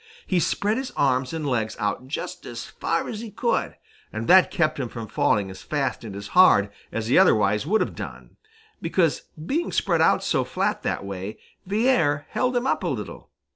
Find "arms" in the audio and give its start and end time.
0.97-1.31